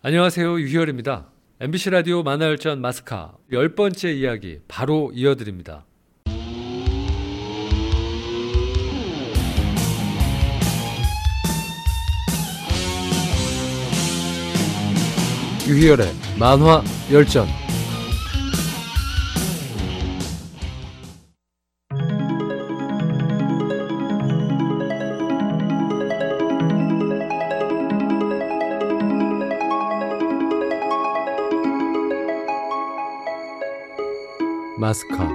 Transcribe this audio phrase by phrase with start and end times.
[0.00, 0.60] 안녕하세요.
[0.60, 1.26] 유희열입니다.
[1.60, 5.86] MBC 라디오 만화열전 마스카 열 번째 이야기 바로 이어드립니다.
[15.66, 16.06] 유희열의
[16.38, 17.48] 만화 열전
[34.78, 35.28] 마스카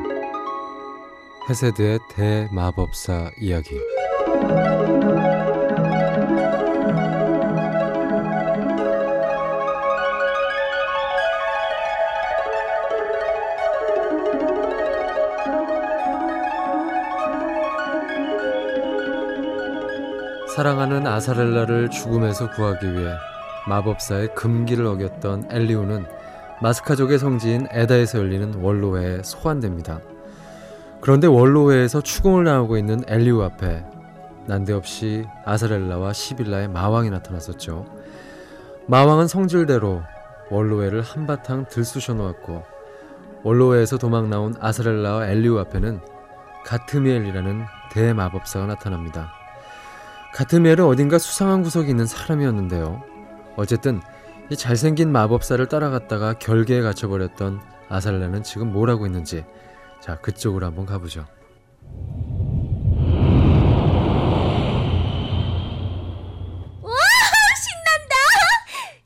[1.49, 3.77] 헤세드의 대마법사 이야기.
[20.55, 23.11] 사랑하는 아사렐라를 죽음에서 구하기 위해
[23.67, 26.22] 마법사의 금기를 어겼던 엘리우는
[26.61, 30.01] 마스카족의 성지인 에다에서 열리는 원로회에 소환됩니다.
[31.01, 33.83] 그런데 원로회에서 추궁을 당하고 있는 엘리우 앞에
[34.45, 37.85] 난데없이 아사렐라와 시빌라의 마왕이 나타났었죠.
[38.87, 40.01] 마왕은 성질대로
[40.49, 42.63] 원로회를 한바탕 들쑤셔 놓았고
[43.43, 45.99] 원로회에서 도망 나온 아사렐라와 엘리우 앞에는
[46.65, 49.31] 가트미엘이라는 대마법사가 나타납니다.
[50.33, 53.03] 가트미엘은 어딘가 수상한 구석이 있는 사람이었는데요.
[53.55, 54.01] 어쨌든
[54.53, 57.59] 이 잘생긴 마법사를 따라갔다가 결계에 갇혀버렸던
[57.89, 59.43] 아살라는 지금 뭘 하고 있는지
[59.99, 61.21] 자 그쪽으로 한번 가보죠.
[66.81, 66.95] 와
[67.63, 68.15] 신난다!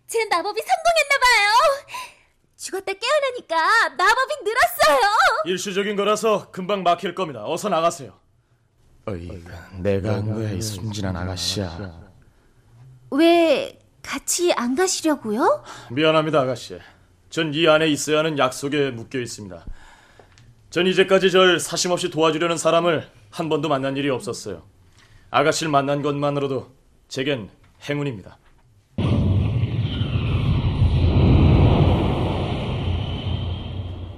[0.07, 1.87] 제 마법이 성공했나봐요.
[2.57, 4.99] 죽었다 깨어나니까 마법이 늘었어요.
[5.45, 7.45] 일시적인 거라서 금방 막힐 겁니다.
[7.45, 8.19] 어서 나가세요.
[9.05, 12.01] 어이가 내가 한 거야 이 순진한 아가씨야.
[13.11, 13.79] 왜
[14.11, 15.63] 같이 안 가시려고요?
[15.91, 16.79] 미안합니다, 아가씨.
[17.29, 19.65] 전 이 안에 있어야 하는 약속에 묶여 있습니다.
[20.69, 24.63] 전 이제까지 절 사심 없이 도와주려는 사람을 한 번도 만난 일이 없었어요.
[25.29, 26.71] 아가씨를 만난 것만으로도
[27.09, 27.49] 제겐
[27.89, 28.37] 행운입니다.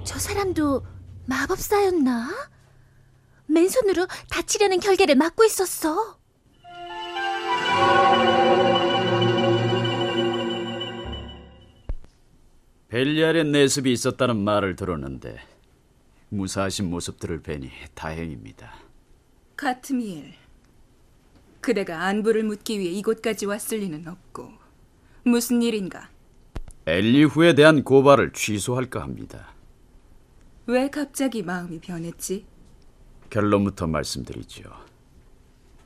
[0.04, 0.84] 저 사람도
[1.26, 2.30] 마법사였나?
[3.46, 6.19] 맨손으로 다치려는 결계를 막고 있었어.
[12.90, 15.38] 벨리알의 내습이 있었다는 말을 들었는데
[16.30, 18.74] 무사하신 모습들을 뵈니 다행입니다.
[19.54, 20.34] 가트미엘,
[21.60, 24.50] 그대가 안부를 묻기 위해 이곳까지 왔을 리는 없고
[25.24, 26.10] 무슨 일인가?
[26.86, 29.54] 엘리후에 대한 고발을 취소할까 합니다.
[30.66, 32.44] 왜 갑자기 마음이 변했지?
[33.28, 34.68] 결론부터 말씀드리죠.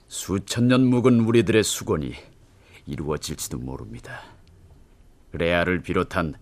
[0.08, 2.14] 수천 년 묵은 우리들의 수건이
[2.86, 4.22] 이루어질지도 모릅니다.
[5.32, 6.34] 레아를 비롯한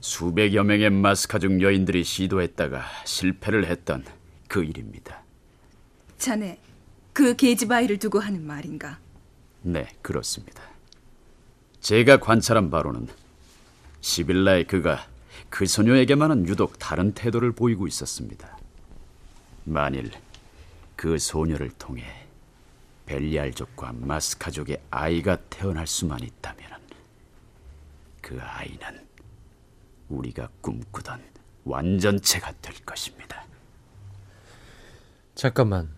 [0.00, 4.04] 수백여 명의 마스카족 여인들이 시도했다가 실패를 했던
[4.46, 5.22] 그 일입니다.
[6.18, 6.58] 자네,
[7.12, 8.98] 그 계집아이를 두고 하는 말인가?
[9.62, 10.62] 네, 그렇습니다.
[11.80, 13.08] 제가 관찰한 바로는
[14.00, 15.06] 시빌라의 그가
[15.50, 18.56] 그 소녀에게만은 유독 다른 태도를 보이고 있었습니다.
[19.64, 20.10] 만일
[20.96, 22.04] 그 소녀를 통해
[23.06, 26.70] 벨리알족과 마스카족의 아이가 태어날 수만 있다면
[28.20, 29.08] 그 아이는
[30.08, 31.20] 우리가 꿈꾸던
[31.64, 33.44] 완전체가 될 것입니다.
[35.34, 35.88] 잠깐만.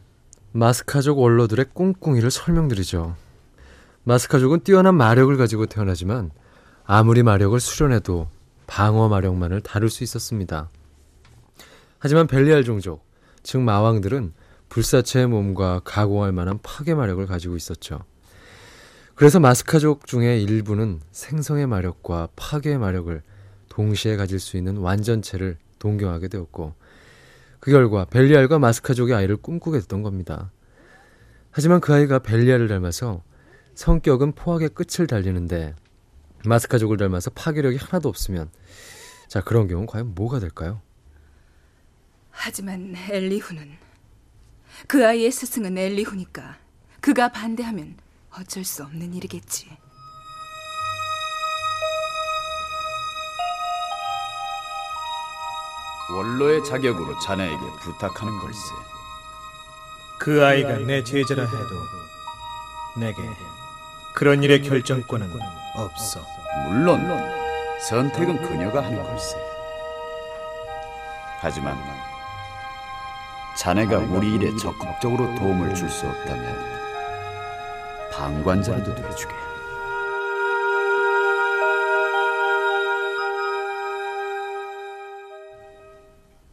[0.52, 3.16] 마스카족 원로들의 꿍꿍이를 설명드리죠.
[4.04, 6.30] 마스카족은 뛰어난 마력을 가지고 태어나지만
[6.84, 8.28] 아무리 마력을 수련해도
[8.66, 10.68] 방어 마력만을 다룰 수 있었습니다.
[11.98, 13.04] 하지만 벨리알 종족,
[13.42, 14.32] 즉 마왕들은
[14.68, 18.04] 불사체의 몸과 가공할 만한 파괴 마력을 가지고 있었죠.
[19.14, 23.22] 그래서 마스카족 중의 일부는 생성의 마력과 파괴의 마력을
[23.80, 26.74] 동시에 가질 수 있는 완전체를 동경하게 되었고
[27.60, 30.52] 그 결과 벨리알과 마스카족의 아이를 꿈꾸게 됐던 겁니다.
[31.50, 33.22] 하지만 그 아이가 벨리알을 닮아서
[33.74, 35.74] 성격은 포악의 끝을 달리는데
[36.44, 38.50] 마스카족을 닮아서 파괴력이 하나도 없으면
[39.28, 40.82] 자 그런 경우 과연 뭐가 될까요?
[42.30, 43.78] 하지만 엘리후는
[44.88, 46.58] 그 아이의 스승은 엘리후니까
[47.00, 47.96] 그가 반대하면
[48.30, 49.68] 어쩔 수 없는 일이겠지.
[56.16, 58.58] 원로의 자격으로 자네에게 부탁하는 걸세.
[60.18, 61.82] 그 아이가 내 제자라 해도
[62.96, 63.16] 내게
[64.14, 65.30] 그런 일의 결정권은
[65.76, 66.20] 없어.
[66.68, 67.00] 물론
[67.88, 69.36] 선택은 그녀가 하는 걸세.
[71.40, 71.78] 하지만
[73.56, 76.70] 자네가 우리 일에 적극적으로 도움을 줄 수 없다면
[78.12, 79.49] 방관자라도 돼주게.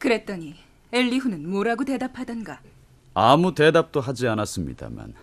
[0.07, 0.55] 그랬더니
[0.93, 2.61] 엘리후는 뭐라고 대답하던가.
[3.13, 5.13] 아무 대답도 하지 않았습니다만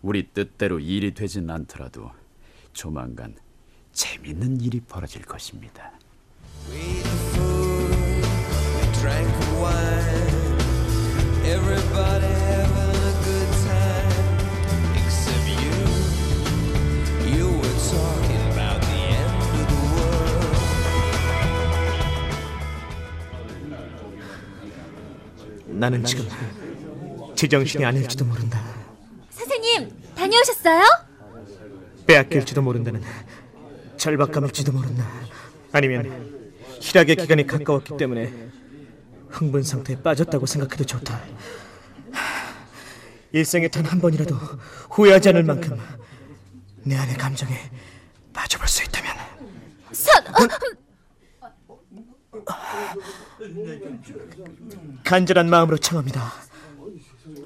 [0.00, 2.10] 우리 뜻대로 일이 되진 않더라도
[2.72, 3.34] 조만간
[3.92, 5.92] 재밌는 일이 벌어질 것입니다.
[8.94, 10.56] drank wine.
[11.44, 12.35] Everybody
[25.78, 26.26] 나는 지금
[27.34, 28.62] 제정신이 아닐지도 모른다.
[29.30, 30.82] 선생님, 다녀오셨어요?
[32.06, 33.02] 빼앗길지도 모른다는
[33.96, 35.06] 절박감일지도 모른다.
[35.72, 36.50] 아니면
[36.80, 38.32] 희락의 기간이 가까웠기 때문에
[39.28, 41.20] 흥분 상태에 빠졌다고 생각해도 좋다.
[43.32, 44.34] 일생에 단 한 번이라도
[44.90, 45.78] 후회하지 않을 만큼
[46.84, 47.54] 내 안의 감정에
[48.32, 49.14] 빠져볼 수 있다면
[49.92, 50.48] 선, 어,
[55.04, 56.32] 간절한 마음으로 청합니다.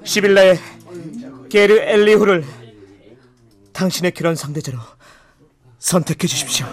[0.03, 0.57] 시빌라의
[1.49, 2.45] 게르 엘리후를
[3.73, 4.77] 당신의 결혼 상대자로
[5.79, 6.65] 선택해 주십시오.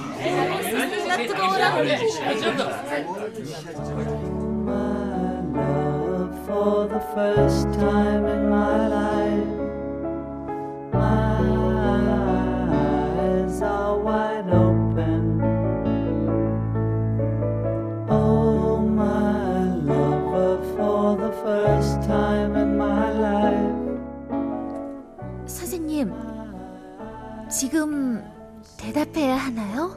[6.46, 9.48] For the first time in my life,
[10.92, 11.27] my
[27.58, 28.22] 지금
[28.78, 29.90] 대답해야 하나요?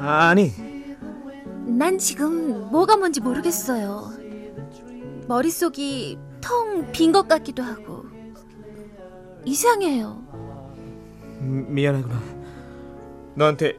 [0.00, 0.50] 아니,
[1.66, 4.10] 난 지금 뭐가 뭔지 모르겠어요.
[5.26, 8.04] 머릿속이 텅 빈 것 같기도 하고.
[9.44, 10.22] 이상해요.
[11.42, 12.18] 음, 미안하구나.
[13.34, 13.78] 너한테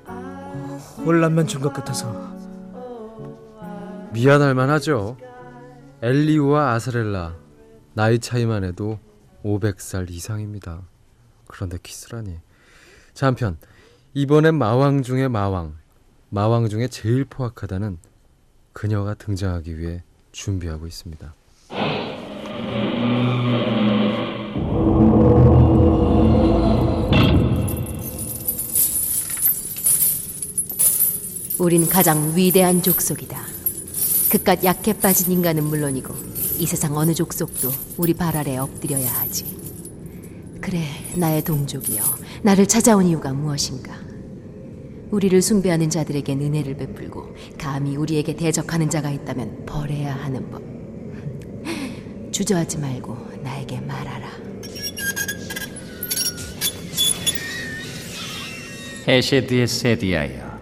[1.03, 2.29] 혼란만 준 것 같아서.
[4.13, 5.17] 미안할 만하죠.
[6.03, 7.35] 엘리우와 아사렐라
[7.95, 8.99] 나이 차이만 해도
[9.43, 10.83] 500살 이상입니다.
[11.49, 12.39] 그런데 키스라니.
[13.13, 13.57] 자 한편
[14.13, 15.75] 이번엔 마왕 중의 마왕,
[16.29, 17.97] 마왕 중에 제일 포악하다는
[18.71, 21.33] 그녀가 등장하기 위해 준비하고 있습니다.
[31.57, 33.37] 우린 가장 위대한 족속이다.
[34.31, 36.15] 그깟 약해 빠진 인간은 물론이고
[36.57, 39.58] 이 세상 어느 족속도 우리 발 아래 엎드려야 하지.
[40.69, 40.85] 그래,
[41.15, 42.03] 나의 동족이여,
[42.43, 43.91] 나를 찾아온 이유가 무엇인가?
[45.09, 50.61] 우리를 숭배하는 자들에겐 은혜를 베풀고 감히 우리에게 대적하는 자가 있다면 벌해야 하는 법.
[52.31, 54.29] 주저하지 말고 나에게 말하라.
[59.07, 60.59] 헤셰드의 세디아여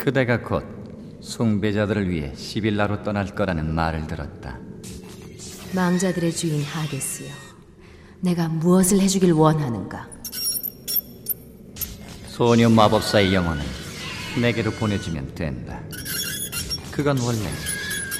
[0.00, 0.64] 그대가 곧
[1.20, 4.58] 숭배자들을 위해 시빌라로 떠날 거라는 말을 들었다
[5.76, 7.49] 망자들의 주인 하데스여,
[8.22, 10.06] 내가 무엇을 해주길 원하는가?
[12.28, 13.64] 소녀 마법사의 영혼은
[14.40, 15.80] 내게로 보내주면 된다
[16.90, 17.50] 그건 원래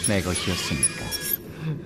[0.09, 1.05] 내 것이었으니까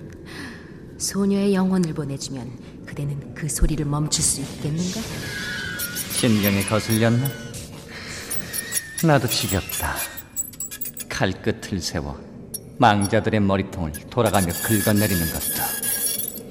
[0.99, 2.51] 소녀의 영혼을 보내주면
[2.87, 5.01] 그대는 그 소리를 멈출 수 있겠는가?
[6.13, 7.29] 신경에 거슬렸나?
[9.05, 9.97] 나도 지겹다
[11.09, 12.19] 칼끝을 세워
[12.79, 15.84] 망자들의 머리통을 돌아가며 긁어내리는 것도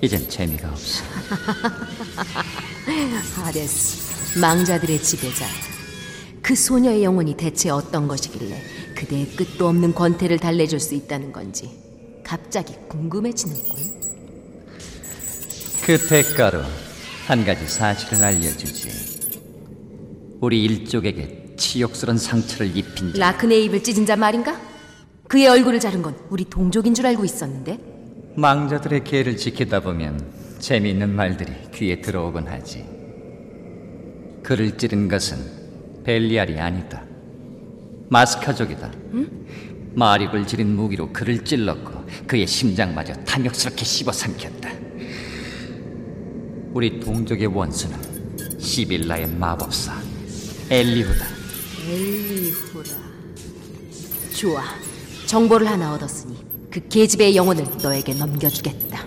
[0.04, 1.02] 이젠 재미가 없어
[3.42, 5.46] 하데스, 망자들의 지배자.
[6.42, 8.62] 그 소녀의 영혼이 대체 어떤 것이길래
[8.98, 11.72] 그대의 끝도 없는 권태를 달래줄 수 있다는 건지
[12.26, 13.78] 갑자기 궁금해지는군.
[15.86, 16.64] 그 대가로
[17.26, 18.90] 한 가지 사실을 알려주지.
[20.42, 24.60] 우리 일족에게 치욕스런 상처를 입힌 자 라크네 입을 찢은 자 말인가?
[25.30, 27.93] 그의 얼굴을 자른 건 우리 동족인 줄 알고 있었는데
[28.36, 30.20] 망자들의 계를 지키다 보면
[30.60, 32.86] 재미있는 말들이 귀에 들어오곤 하지.
[34.42, 37.04] 그를 찌른 것은 벨리알이 아니다.
[38.10, 38.92] 마스카족이다.
[39.94, 44.70] 마립을 지린 무기로 그를 찔렀고 그의 심장마저 탐욕스럽게 씹어삼켰다.
[46.74, 47.98] 우리 동족의 원수는
[48.60, 49.94] 시빌라의 마법사
[50.70, 51.26] 엘리후다.
[51.88, 52.98] 엘리후라.
[54.36, 54.64] 좋아.
[55.28, 56.36] 정보를 하나 얻었으니
[56.74, 59.06] 그 계집애의 영혼을 너에게 넘겨주겠다.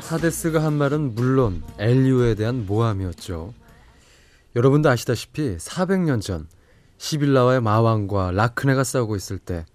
[0.00, 3.52] 하데스가 한 말은 물론 엘리오에 대한 모함이었죠.
[4.54, 6.48] 여러분도 아시다시피 400년 전
[6.96, 9.66] 시빌라와의 마왕과 라크네가 싸우고 있을 때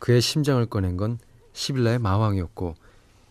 [0.00, 1.18] 그의 심장을 꺼낸 건
[1.52, 2.74] 시빌라의 마왕이었고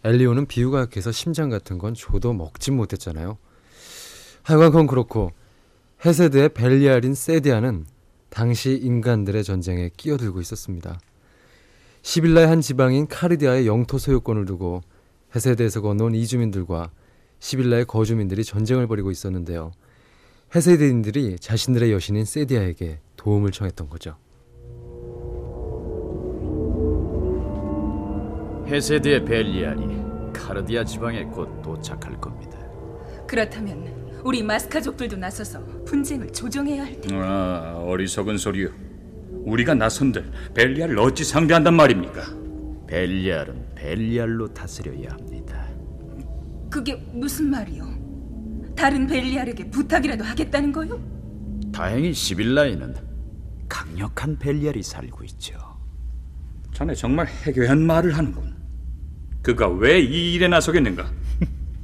[0.06, 3.38] 엘리오는 비유가 약해서 심장 같은 건 줘도 먹진 못했잖아요.
[4.44, 5.34] 하여간 그건 그렇고
[6.06, 7.86] 헤세드의 벨리알인 세디아는
[8.30, 11.00] 당시 인간들의 전쟁에 끼어들고 있었습니다.
[12.04, 14.82] 시빌라의 한 지방인 카르디아의 영토 소유권을 두고
[15.36, 16.92] 헤세드에서 건너온 이주민들과
[17.40, 19.72] 시빌라의 거주민들이 전쟁을 벌이고 있었는데요.
[20.56, 24.16] 헤세드인들이 자신들의 여신인 세디아에게 도움을 청했던 거죠.
[28.70, 29.84] 헤세드의 벨리알이
[30.32, 32.58] 카르디아 지방에 곧 도착할 겁니다.
[33.28, 37.16] 그렇다면 우리 마스카족들도 나서서 분쟁을 조정해야 할 텐데.
[37.16, 38.70] 아, 어리석은 소리요.
[39.46, 42.22] 우리가 나선들 벨리알을 어찌 상대한단 말입니까?
[42.88, 45.68] 벨리알은 벨리알로 다스려야 합니다.
[46.70, 47.88] 그게 무슨 말이요?
[48.76, 51.00] 다른 벨리알에게 부탁이라도 하겠다는 거요?
[51.72, 52.96] 다행히 시빌라에는
[53.68, 55.58] 강력한 벨리알이 살고 있죠.
[56.74, 58.59] 자네 정말 해괴한 말을 하는군.
[59.42, 61.10] 그가 왜 이 일에 나서겠는가?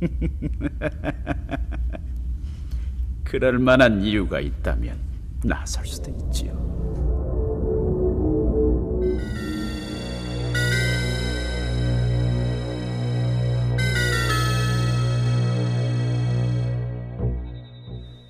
[3.23, 4.97] 그럴 만한 이유가 있다면
[5.43, 6.55] 나설 수도 있지요.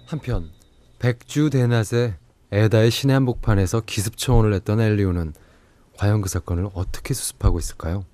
[0.05, 0.51] 한편
[0.99, 2.15] 백주 대낮에
[2.51, 5.33] 에다의 신의 한복판에서 기습청원을 했던 엘리오는
[5.97, 8.05] 과연 그 사건을 어떻게 수습하고 있을까요?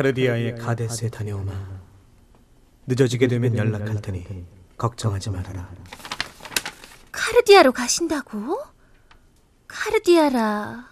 [0.00, 1.52] 카르디아의 가데스에 다녀오마.
[2.86, 4.46] 늦어지게 되면 연락할 테니
[4.78, 5.68] 걱정하지 말아라.
[7.12, 8.58] 카르디아로 가신다고?
[9.68, 10.88] 카르디아라.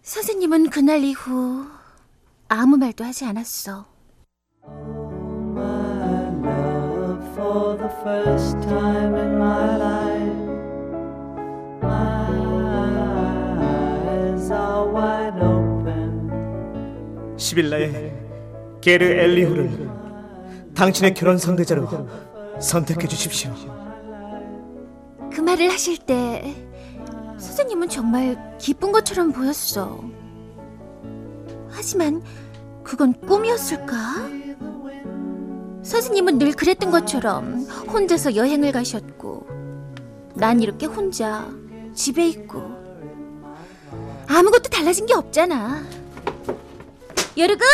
[0.00, 1.66] 선생님은 그날 이후
[2.48, 3.84] 아무 말도 하지 않았어.
[9.42, 10.01] my
[17.52, 18.12] 20일 날에
[18.80, 19.90] 게르 엘리후를
[20.74, 21.88] 당신의 결혼 상대자로
[22.60, 23.52] 선택해 주십시오.
[25.30, 26.54] 그 말을 하실 때
[27.38, 30.02] 선생님은 정말 기쁜 것처럼 보였어.
[31.68, 32.22] 하지만
[32.82, 33.96] 그건 꿈이었을까?
[35.82, 39.46] 선생님은 늘 그랬던 것처럼 혼자서 여행을 가셨고
[40.34, 41.48] 난 이렇게 혼자
[41.94, 42.62] 집에 있고
[44.28, 46.01] 아무것도 달라진 게 없잖아.
[47.36, 47.64] 여르그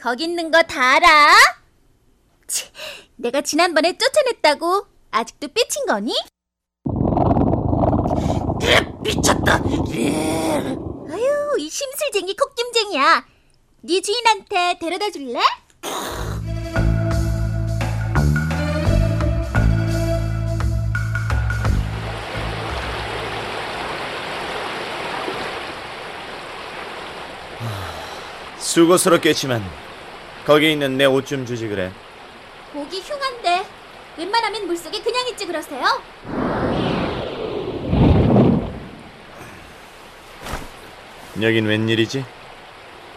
[0.00, 1.34] 거기 있는 거 다 알아?
[2.46, 2.70] 치,
[3.16, 6.14] 내가 지난번에 쫓아냈다고 아직도 삐친 거니?
[9.02, 9.56] 미쳤다.
[9.56, 13.26] 아유, 이 심술쟁이 콕김쟁이야.
[13.84, 15.40] 네 주인한테 데려다 줄래?
[28.72, 29.62] 수고스럽겠지만
[30.46, 31.92] 거기 있는 내 옷 좀 주지 그래.
[32.72, 33.66] 보기 흉한데
[34.16, 35.82] 웬만하면 물속에 그냥 있지 그러세요?
[41.40, 42.24] 여긴 웬일이지?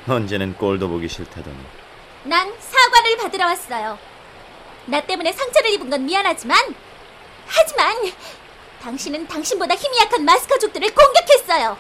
[0.08, 1.58] 언제는 꼴도 보기 싫다더니
[2.24, 3.98] 난 사과를 받으러 왔어요.
[4.86, 6.76] 나 때문에 상처를 입은 건 미안하지만
[7.48, 7.96] 하지만
[8.82, 11.78] 당신은 당신보다 힘이 약한 마스카족들을 공격했어요.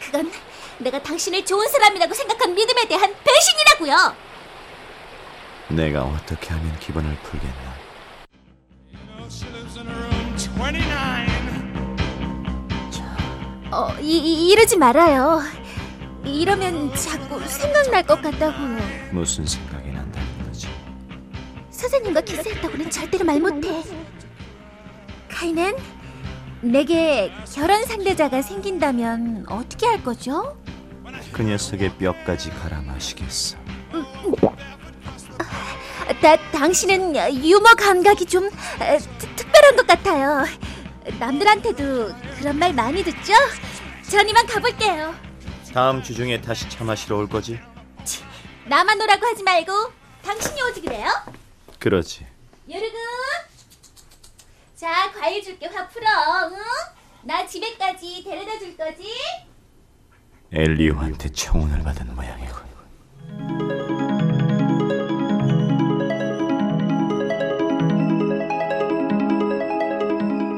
[0.00, 0.30] 그건
[0.78, 4.14] 내가 당신을 좋은 사람이라고 생각한 믿음에 대한 배신이라고요.
[5.68, 7.74] 내가 어떻게 하면 기분을 풀겠나?
[13.70, 15.40] 어, 이, 이, 이러지 말아요.
[16.24, 18.78] 이러면 자꾸 생각날 것 같다고요.
[19.12, 20.68] 무슨 생각이 난다는 거지?
[21.70, 23.82] 선생님과 키스했다고는 절대로 말 못해.
[25.28, 25.76] 카이는
[26.60, 30.56] 내게 결혼 상대자가 생긴다면 어떻게 할 거죠?
[31.34, 33.56] 그 녀석의 뼈까지 갈아 마시겠어.
[36.22, 38.46] 다, 당신은 유머 감각이 좀
[38.80, 40.44] 에, 특- 특별한 것 같아요.
[41.18, 43.32] 남들한테도 그런 말 많이 듣죠?
[44.08, 45.12] 전 이만 가볼게요.
[45.72, 47.58] 다음 주 중에 다시 차 마시러 올 거지?
[48.66, 49.72] 나만 오라고 하지 말고
[50.24, 51.08] 당신이 오지 그래요?
[51.80, 52.26] 그러지.
[52.70, 52.96] 여르구
[54.76, 56.06] 자 과일 줄게 화 풀어
[56.50, 56.56] 응?
[57.24, 59.04] 나 집에까지 데려다 줄 거지?
[60.54, 62.54] 엘리오한테 청혼을 받은 모양이군.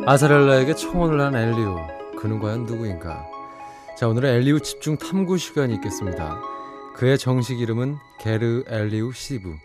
[0.06, 1.80] 아사렐라에게 청혼을 한 엘리우
[2.20, 3.26] 그는 과연 누구인가
[3.98, 6.40] 자 오늘은 엘리우 집중 탐구 시간이 있겠습니다
[6.94, 9.56] 그의 정식 이름은 게르 엘리우 시브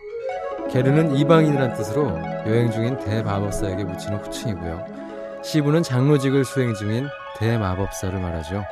[0.72, 2.08] 게르는 이방인이란 뜻으로
[2.48, 5.42] 여행 중인 대마법사에게 붙이는 호칭이고요.
[5.44, 7.08] 시부는 장로직을 수행 중인
[7.38, 8.64] 대마법사를 말하죠.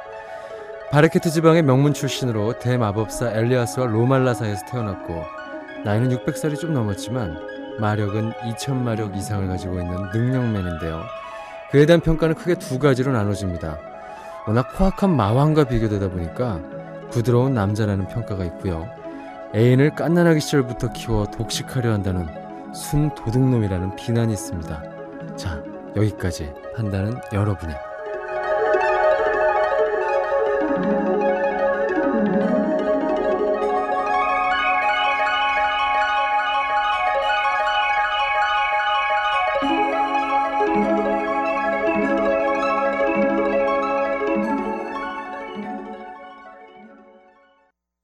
[0.91, 5.23] 바르케트 지방의 명문 출신으로 대마법사 엘리아스와 로말라 사이에서 태어났고
[5.85, 7.37] 나이는 600살이 좀 넘었지만
[7.79, 11.03] 마력은 2000마력 이상을 가지고 있는 능력맨인데요.
[11.69, 13.77] 그에 대한 평가는 크게 두 가지로 나눠집니다.
[14.47, 16.59] 워낙 포악한 마왕과 비교되다 보니까
[17.11, 18.89] 부드러운 남자라는 평가가 있고요.
[19.53, 22.27] 애인을 깐난아기 시절부터 키워 독식하려 한다는
[22.73, 24.83] 순 도둑놈이라는 비난이 있습니다.
[25.35, 25.61] 자,
[25.95, 27.88] 여기까지 판단은 여러분의